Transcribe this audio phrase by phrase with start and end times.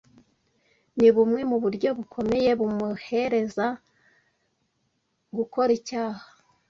[0.97, 3.65] ni bumwe mu buryo bukomeye bumurehereza
[5.37, 6.23] gukora icyaha